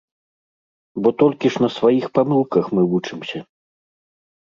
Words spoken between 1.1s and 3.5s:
толькі ж на сваіх памылках мы вучымся.